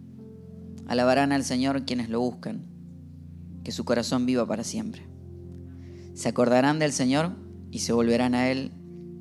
[0.86, 2.66] Alabarán al Señor quienes lo buscan.
[3.64, 5.06] Que su corazón viva para siempre.
[6.14, 7.36] Se acordarán del Señor
[7.70, 8.72] y se volverán a Él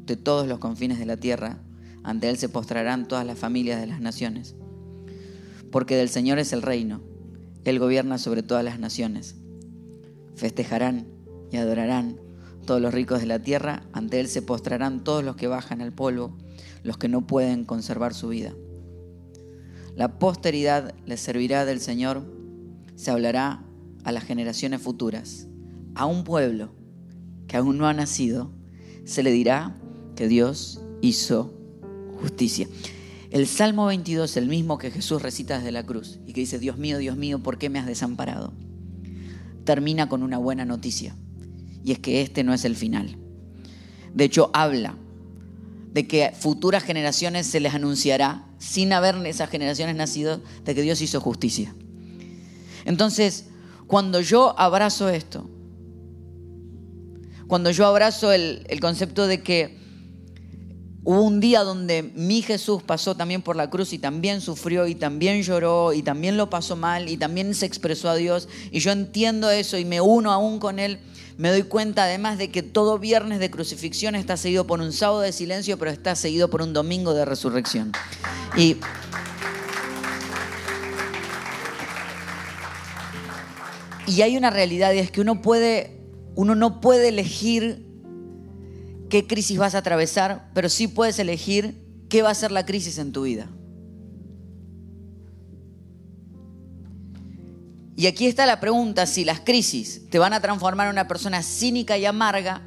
[0.06, 1.62] de todos los confines de la tierra
[2.04, 4.56] ante Él se postrarán todas las familias de las naciones.
[5.72, 7.02] Porque del Señor es el reino,
[7.64, 9.36] Él gobierna sobre todas las naciones.
[10.36, 11.08] Festejarán
[11.52, 12.20] y adorarán
[12.66, 15.94] todos los ricos de la tierra, ante Él se postrarán todos los que bajan al
[15.94, 16.38] polvo,
[16.84, 18.54] los que no pueden conservar su vida.
[20.02, 22.26] La posteridad les servirá del Señor,
[22.96, 23.64] se hablará
[24.04, 25.48] a las generaciones futuras,
[25.94, 26.74] a un pueblo
[27.48, 28.52] que aún no ha nacido,
[29.06, 29.78] se le dirá
[30.16, 31.54] que Dios hizo
[32.20, 32.68] justicia.
[33.30, 36.80] El Salmo 22, el mismo que Jesús recita desde la cruz y que dice, Dios
[36.80, 38.56] mío, Dios mío, ¿por qué me has desamparado?
[39.66, 41.16] Termina con una buena noticia
[41.84, 43.20] y es que este no es el final.
[44.16, 44.98] De hecho, habla
[45.94, 51.02] de que futuras generaciones se les anunciará, sin haber esas generaciones nacido, de que Dios
[51.02, 51.76] hizo justicia.
[52.86, 53.48] Entonces,
[53.88, 55.50] cuando yo abrazo esto,
[57.48, 59.82] cuando yo abrazo el, el concepto de que
[61.04, 64.94] Hubo un día donde mi Jesús pasó también por la cruz y también sufrió y
[64.94, 68.92] también lloró y también lo pasó mal y también se expresó a Dios y yo
[68.92, 71.00] entiendo eso y me uno aún con Él.
[71.38, 75.22] Me doy cuenta además de que todo viernes de crucifixión está seguido por un sábado
[75.22, 77.92] de silencio, pero está seguido por un domingo de resurrección.
[78.56, 78.78] Y
[84.22, 86.02] hay una realidad y es que uno puede
[86.36, 87.86] uno no puede elegir
[89.10, 92.98] qué crisis vas a atravesar, pero sí puedes elegir qué va a ser la crisis
[92.98, 93.50] en tu vida.
[97.96, 101.44] Y aquí está la pregunta, si las crisis te van a transformar en una persona
[101.44, 102.62] cínica y amarga,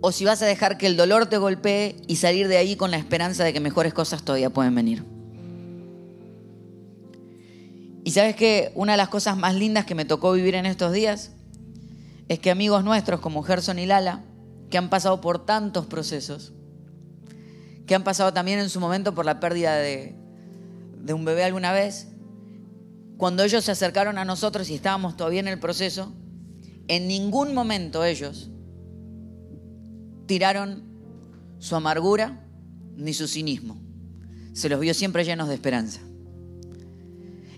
[0.00, 2.90] o si vas a dejar que el dolor te golpee y salir de ahí con
[2.90, 5.04] la esperanza de que mejores cosas todavía pueden venir.
[8.04, 10.92] Y sabes que una de las cosas más lindas que me tocó vivir en estos
[10.92, 11.30] días
[12.28, 14.24] es que amigos nuestros como Gerson y Lala,
[14.70, 16.52] que han pasado por tantos procesos,
[17.86, 20.16] que han pasado también en su momento por la pérdida de,
[20.98, 22.08] de un bebé alguna vez,
[23.16, 26.12] cuando ellos se acercaron a nosotros y estábamos todavía en el proceso,
[26.88, 28.50] en ningún momento ellos
[30.26, 30.84] tiraron
[31.58, 32.44] su amargura
[32.96, 33.80] ni su cinismo.
[34.52, 36.00] Se los vio siempre llenos de esperanza.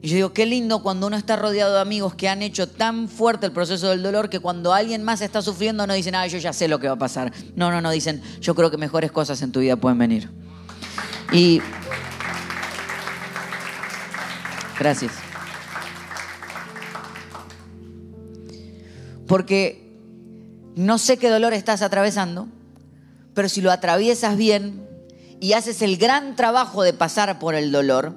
[0.05, 3.09] Y yo digo, qué lindo cuando uno está rodeado de amigos que han hecho tan
[3.09, 6.37] fuerte el proceso del dolor que cuando alguien más está sufriendo no dicen, ah, yo
[6.37, 7.33] ya sé lo que va a pasar.
[7.57, 10.29] No, no, no, dicen, yo creo que mejores cosas en tu vida pueden venir.
[11.33, 11.63] Y...
[14.79, 15.24] Gracias.
[19.27, 19.99] Porque
[20.77, 22.49] no sé qué dolor estás atravesando,
[23.35, 24.87] pero si lo atraviesas bien
[25.41, 28.15] y haces el gran trabajo de pasar por el dolor,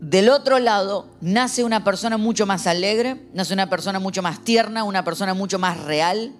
[0.00, 4.84] del otro lado nace una persona mucho más alegre, nace una persona mucho más tierna,
[4.84, 6.32] una persona mucho más real.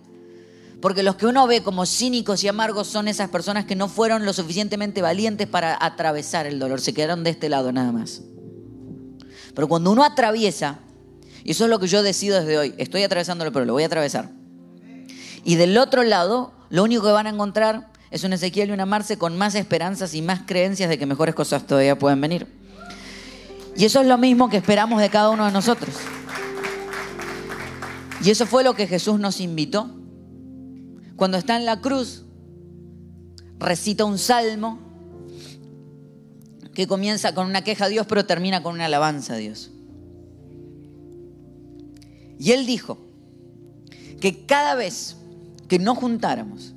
[0.80, 4.24] Porque los que uno ve como cínicos y amargos son esas personas que no fueron
[4.24, 8.22] lo suficientemente valientes para atravesar el dolor, se quedaron de este lado nada más.
[9.54, 10.78] Pero cuando uno atraviesa,
[11.45, 13.86] y eso es lo que yo decido desde hoy, estoy atravesándolo, pero lo voy a
[13.86, 14.30] atravesar.
[15.45, 18.86] Y del otro lado, lo único que van a encontrar es un Ezequiel y una
[18.86, 22.47] Marce con más esperanzas y más creencias de que mejores cosas todavía pueden venir.
[23.76, 25.95] Y eso es lo mismo que esperamos de cada uno de nosotros.
[28.24, 29.91] Y eso fue lo que Jesús nos invitó.
[31.16, 32.24] Cuando está en la cruz,
[33.59, 34.80] recita un salmo
[36.74, 39.70] que comienza con una queja a Dios, pero termina con una alabanza a Dios.
[42.39, 42.99] Y él dijo
[44.20, 45.16] que cada vez
[45.68, 46.74] que nos juntáramos,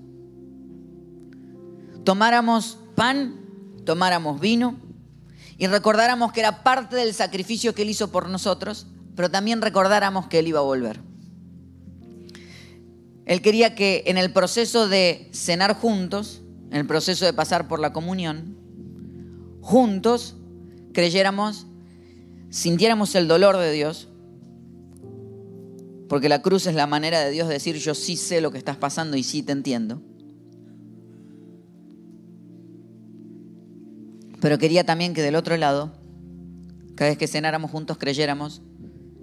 [2.03, 3.39] tomáramos pan,
[3.85, 4.75] tomáramos vino
[5.57, 10.27] y recordáramos que era parte del sacrificio que él hizo por nosotros, pero también recordáramos
[10.27, 10.99] que él iba a volver.
[13.25, 16.41] Él quería que en el proceso de cenar juntos,
[16.71, 18.57] en el proceso de pasar por la comunión,
[19.61, 20.35] juntos
[20.93, 21.67] creyéramos,
[22.49, 24.09] sintiéramos el dolor de Dios,
[26.11, 28.75] porque la cruz es la manera de Dios decir yo sí sé lo que estás
[28.75, 30.01] pasando y sí te entiendo.
[34.41, 35.93] Pero quería también que del otro lado,
[36.95, 38.61] cada vez que cenáramos juntos, creyéramos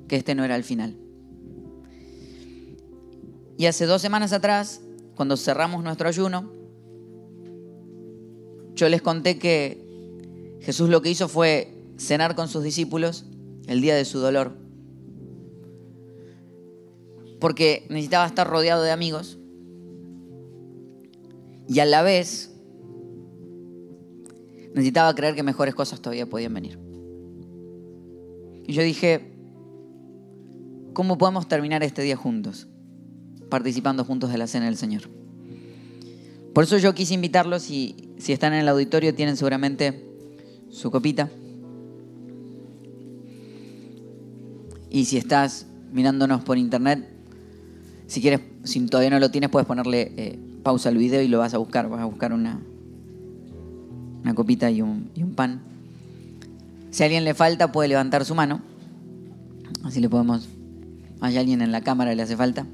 [0.09, 0.97] que este no era el final.
[3.59, 4.81] Y hace dos semanas atrás,
[5.15, 6.51] cuando cerramos nuestro ayuno,
[8.73, 13.27] yo les conté que Jesús lo que hizo fue cenar con sus discípulos
[13.67, 14.68] el día de su dolor.
[17.41, 19.39] Porque necesitaba estar rodeado de amigos.
[21.69, 22.51] Y a la vez
[24.75, 26.79] necesitaba creer que mejores cosas todavía podían venir.
[28.67, 29.33] Y yo dije,
[30.93, 32.69] ¿cómo podemos terminar este día juntos?
[33.49, 35.03] Participando juntos de la cena del Señor.
[36.53, 40.05] Por eso yo quise invitarlos y si están en el auditorio tienen seguramente
[40.71, 41.31] su copita.
[44.91, 47.07] Y si estás mirándonos por internet,
[48.09, 51.39] si quieres, si todavía no lo tienes, puedes ponerle eh, pausa al video y lo
[51.39, 51.91] vas a buscar.
[51.91, 52.59] Vas a buscar una,
[54.23, 55.61] una copita y un, y un pan.
[56.91, 58.63] Si a alguien le falta, puede levantar su mano.
[59.85, 60.49] Así le podemos.
[61.21, 62.67] Hay alguien en la cámara le hace falta.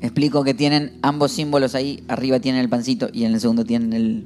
[0.00, 2.02] Explico que tienen ambos símbolos ahí.
[2.08, 4.24] Arriba tienen el pancito y en el segundo tienen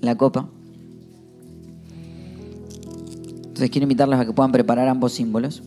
[0.00, 0.48] la copa.
[3.54, 5.62] Entonces quiero invitarlos a que puedan preparar ambos símbolos.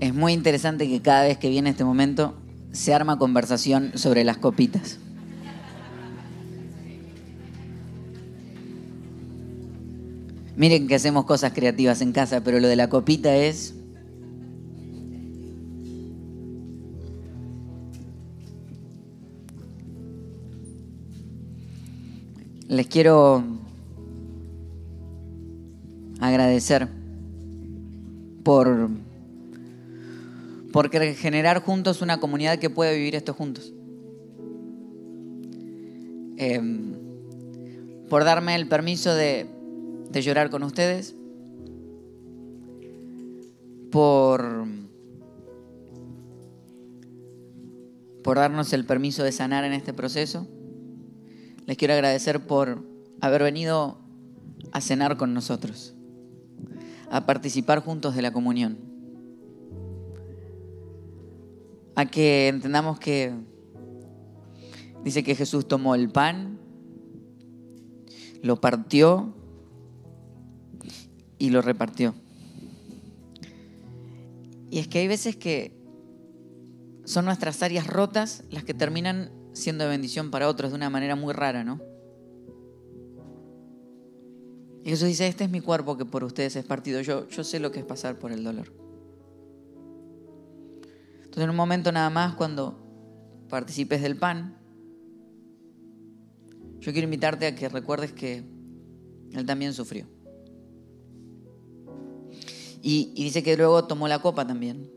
[0.00, 2.34] Es muy interesante que cada vez que viene este momento
[2.72, 5.00] se arma conversación sobre las copitas.
[10.58, 13.74] Miren que hacemos cosas creativas en casa, pero lo de la copita es...
[22.66, 23.44] Les quiero
[26.20, 26.88] agradecer
[28.42, 28.90] por
[30.72, 33.72] por generar juntos una comunidad que pueda vivir esto juntos.
[36.36, 36.94] Em,
[38.08, 39.57] por darme el permiso de,
[40.10, 41.14] de llorar con ustedes,
[43.90, 44.66] por,
[48.22, 50.46] por darnos el permiso de sanar en este proceso.
[51.66, 52.84] Les quiero agradecer por
[53.20, 53.98] haber venido
[54.72, 55.94] a cenar con nosotros,
[57.10, 58.88] a participar juntos de la comunión
[61.98, 63.34] a que entendamos que
[65.02, 66.60] dice que Jesús tomó el pan,
[68.40, 69.34] lo partió
[71.38, 72.14] y lo repartió.
[74.70, 75.72] Y es que hay veces que
[77.04, 81.16] son nuestras áreas rotas las que terminan siendo de bendición para otros de una manera
[81.16, 81.80] muy rara, ¿no?
[84.84, 87.00] Y Jesús dice, este es mi cuerpo que por ustedes es partido.
[87.00, 88.72] Yo, yo sé lo que es pasar por el dolor.
[91.16, 92.78] Entonces en un momento nada más cuando
[93.48, 94.58] participes del pan,
[96.80, 98.44] yo quiero invitarte a que recuerdes que
[99.32, 100.06] Él también sufrió.
[102.90, 104.90] Y, dice que luego tomó la copa también.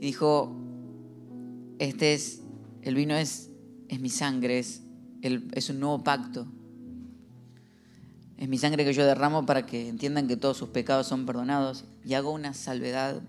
[0.00, 0.56] dijo,
[1.78, 2.40] este es,
[2.80, 3.50] el vino es,
[3.88, 4.80] es mi sangre, es,
[5.20, 6.46] es un nuevo pacto.
[8.38, 11.84] Es mi sangre que yo derramo para que entiendan que todos sus pecados son perdonados.
[12.02, 13.20] Y hago una salvedad.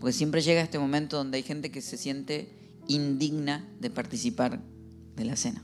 [0.00, 2.48] Porque siempre llega este momento donde hay gente que se siente
[2.88, 4.60] indigna de participar
[5.14, 5.62] de la cena.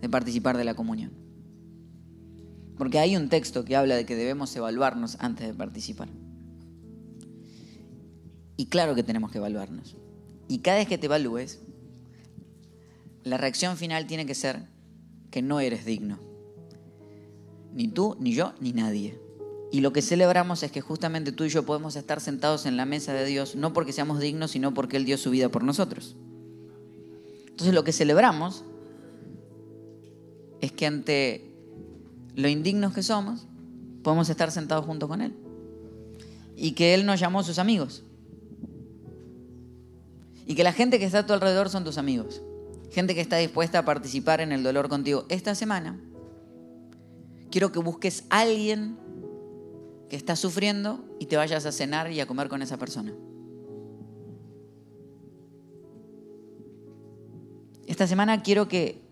[0.00, 1.23] De participar de la comunión.
[2.76, 6.08] Porque hay un texto que habla de que debemos evaluarnos antes de participar.
[8.56, 9.96] Y claro que tenemos que evaluarnos.
[10.48, 11.60] Y cada vez que te evalúes,
[13.22, 14.66] la reacción final tiene que ser
[15.30, 16.18] que no eres digno
[17.74, 19.18] ni tú, ni yo, ni nadie.
[19.72, 22.86] Y lo que celebramos es que justamente tú y yo podemos estar sentados en la
[22.86, 26.14] mesa de Dios, no porque seamos dignos, sino porque Él dio su vida por nosotros.
[27.48, 28.64] Entonces lo que celebramos
[30.60, 31.50] es que ante
[32.34, 33.46] lo indignos que somos,
[34.02, 35.34] podemos estar sentados junto con Él.
[36.56, 38.04] Y que Él nos llamó a sus amigos.
[40.46, 42.42] Y que la gente que está a tu alrededor son tus amigos.
[42.92, 45.24] Gente que está dispuesta a participar en el dolor contigo.
[45.28, 45.98] Esta semana
[47.50, 48.96] quiero que busques a alguien
[50.08, 53.12] que está sufriendo y te vayas a cenar y a comer con esa persona.
[57.86, 59.02] Esta semana quiero que,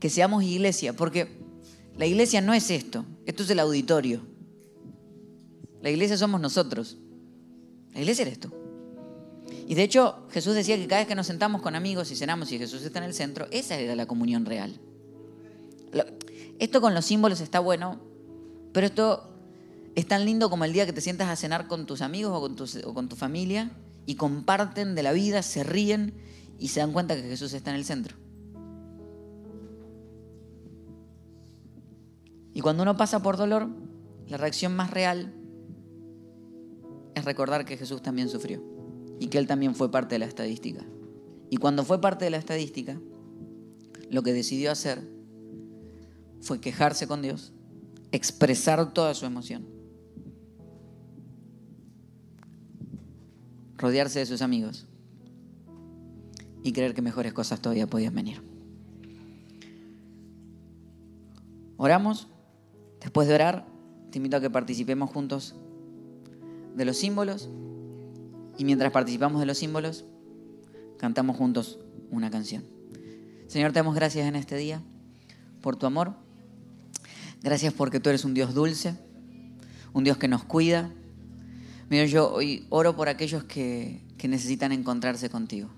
[0.00, 1.45] que seamos iglesia, porque
[1.98, 4.20] la iglesia no es esto, esto es el auditorio.
[5.82, 6.98] La iglesia somos nosotros.
[7.94, 8.52] La iglesia eres tú.
[9.68, 12.52] Y de hecho, Jesús decía que cada vez que nos sentamos con amigos y cenamos
[12.52, 14.78] y Jesús está en el centro, esa era la comunión real.
[16.58, 18.00] Esto con los símbolos está bueno,
[18.72, 19.30] pero esto
[19.94, 22.40] es tan lindo como el día que te sientas a cenar con tus amigos o
[22.40, 23.70] con tu, o con tu familia
[24.04, 26.14] y comparten de la vida, se ríen
[26.58, 28.16] y se dan cuenta que Jesús está en el centro.
[32.56, 33.68] Y cuando uno pasa por dolor,
[34.28, 35.34] la reacción más real
[37.14, 38.64] es recordar que Jesús también sufrió
[39.20, 40.82] y que Él también fue parte de la estadística.
[41.50, 42.98] Y cuando fue parte de la estadística,
[44.08, 45.06] lo que decidió hacer
[46.40, 47.52] fue quejarse con Dios,
[48.10, 49.66] expresar toda su emoción,
[53.76, 54.86] rodearse de sus amigos
[56.62, 58.42] y creer que mejores cosas todavía podían venir.
[61.76, 62.28] Oramos
[63.06, 63.64] Después de orar,
[64.10, 65.54] te invito a que participemos juntos
[66.74, 67.48] de los símbolos
[68.58, 70.04] y mientras participamos de los símbolos,
[70.98, 71.78] cantamos juntos
[72.10, 72.64] una canción.
[73.46, 74.82] Señor, te damos gracias en este día
[75.60, 76.14] por tu amor.
[77.44, 78.96] Gracias porque tú eres un Dios dulce,
[79.92, 80.90] un Dios que nos cuida.
[81.88, 85.70] Mira, yo hoy oro por aquellos que, que necesitan encontrarse contigo.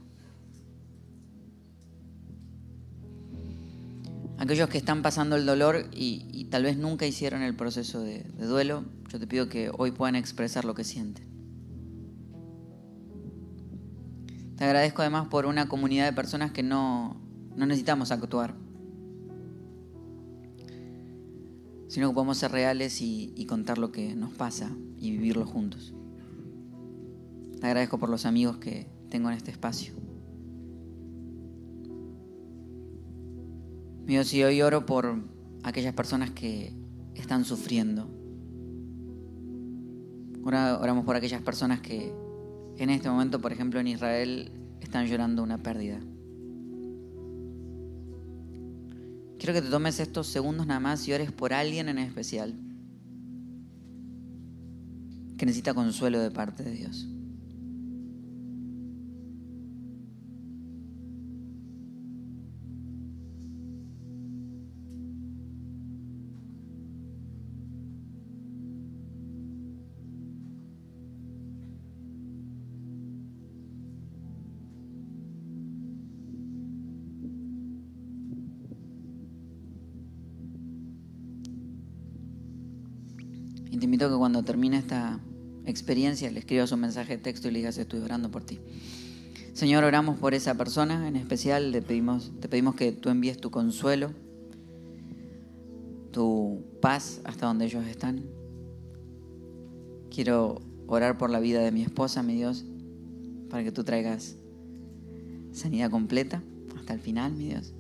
[4.49, 8.87] Aquellos que están pasando el dolor y, tal vez nunca hicieron el proceso de, duelo,
[9.09, 11.29] yo te pido que hoy puedan expresar lo que sienten.
[14.57, 17.21] Te agradezco además por una comunidad de personas que no,
[17.57, 18.55] no necesitamos actuar,
[21.89, 25.93] sino que podemos ser reales y, y contar lo que nos pasa y vivirlo juntos.
[27.61, 29.93] Te agradezco por los amigos que tengo en este espacio.
[34.09, 35.23] Dios, y hoy oro por
[35.63, 36.73] aquellas personas que
[37.15, 38.09] están sufriendo.
[40.43, 42.11] oramos por aquellas personas que
[42.79, 44.51] en este momento, por ejemplo, en Israel,
[44.81, 46.01] están llorando una pérdida.
[49.39, 52.55] Quiero que te tomes estos segundos nada más y ores por alguien en especial
[55.37, 57.07] que necesita consuelo de parte de Dios.
[83.99, 85.21] Que cuando termine esta
[85.67, 88.61] experiencia le escribas un mensaje de texto y le digas estoy orando por ti.
[89.53, 93.51] Señor, oramos por esa persona en especial, le pedimos, te pedimos que tú envíes tu
[93.51, 94.13] consuelo,
[96.13, 98.25] tu paz hasta donde ellos están.
[100.11, 102.65] Quiero orar por la vida de mi esposa, mi Dios,
[103.51, 104.37] para que tú traigas
[105.53, 106.43] sanidad completa
[106.79, 107.75] hasta el final, mi Dios.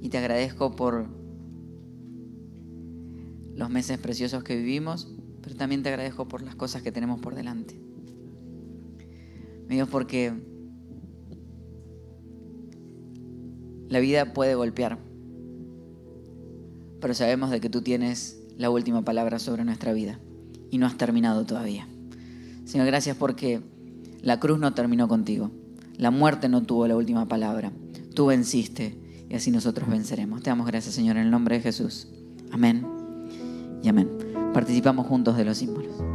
[0.00, 1.17] Y te agradezco por
[3.58, 5.08] los meses preciosos que vivimos,
[5.42, 7.78] pero también te agradezco por las cosas que tenemos por delante.
[9.68, 10.32] Me Dios, porque
[13.88, 14.98] la vida puede golpear,
[17.00, 20.20] pero sabemos de que tú tienes la última palabra sobre nuestra vida
[20.70, 21.88] y no has terminado todavía.
[22.64, 23.60] Señor, gracias porque
[24.22, 25.50] la cruz no terminó contigo.
[25.96, 27.72] La muerte no tuvo la última palabra.
[28.14, 28.96] Tú venciste
[29.28, 30.42] y así nosotros venceremos.
[30.42, 32.08] Te damos gracias, Señor, en el nombre de Jesús.
[32.52, 32.97] Amén
[33.82, 34.08] y amén.
[34.52, 36.07] Participamos juntos de los símbolos.